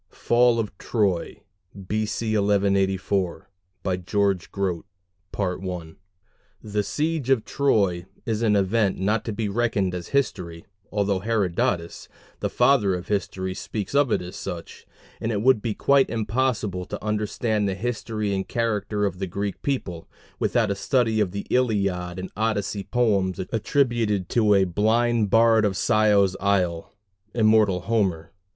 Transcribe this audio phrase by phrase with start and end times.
[0.17, 1.41] FALL OF TROY
[1.87, 2.35] B.C.
[2.35, 3.47] 1184
[4.03, 4.85] GEORGE GROTE
[6.63, 12.09] The siege of Troy is an event not to be reckoned as history, although Herodotus,
[12.39, 14.87] the "Father of History," speaks of it as such,
[15.19, 19.61] and it would be quite impossible to understand the history and character of the Greek
[19.61, 20.09] people
[20.39, 25.77] without a study of the Iliad and Odyssey poems attributed to "a blind bard of
[25.77, 26.91] Scio's isle"
[27.35, 28.31] immortal Homer.